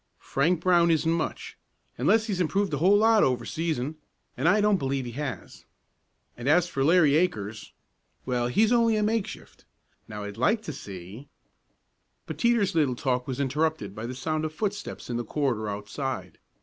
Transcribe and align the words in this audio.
Frank 0.17 0.61
Brown 0.61 0.89
isn't 0.89 1.11
much, 1.11 1.59
unless 1.95 2.25
he's 2.25 2.41
improved 2.41 2.73
a 2.73 2.79
whole 2.79 2.97
lot 2.97 3.21
over 3.23 3.45
season, 3.45 3.97
and 4.35 4.49
I 4.49 4.59
don't 4.59 4.77
believe 4.79 5.05
he 5.05 5.11
has. 5.11 5.65
And 6.35 6.49
as 6.49 6.67
for 6.67 6.83
Larry 6.83 7.15
Akers 7.15 7.71
well, 8.25 8.47
he's 8.47 8.71
only 8.71 8.95
a 8.95 9.03
makeshift. 9.03 9.63
Now, 10.07 10.23
I'd 10.23 10.37
like 10.37 10.63
to 10.63 10.73
see" 10.73 11.29
But 12.25 12.39
Teeter's 12.39 12.73
little 12.73 12.95
talk 12.95 13.27
was 13.27 13.39
interrupted 13.39 13.93
by 13.93 14.07
the 14.07 14.15
sound 14.15 14.43
of 14.43 14.51
footsteps 14.55 15.07
in 15.07 15.17
the 15.17 15.23
corridor 15.23 15.69
outside. 15.69 16.39